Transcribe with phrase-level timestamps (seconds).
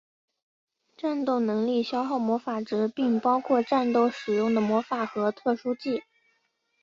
[0.97, 6.01] 战斗能力消耗魔法值并包括战斗使用的魔法和特殊技。